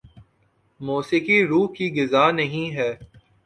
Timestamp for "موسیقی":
0.81-1.37